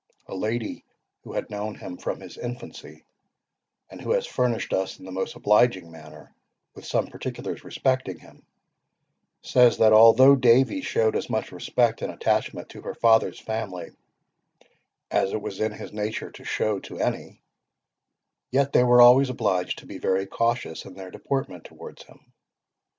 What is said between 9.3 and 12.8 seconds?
says, that although Davie showed as much respect and attachment